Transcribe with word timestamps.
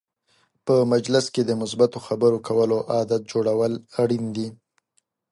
په 0.65 0.75
مجلس 0.91 1.25
کې 1.33 1.41
د 1.45 1.51
مثبت 1.61 1.91
خبرو 2.05 2.37
کولو 2.47 2.77
عادت 2.93 3.21
جوړول 3.31 3.73
اړین 4.01 4.25
دي. 4.35 4.47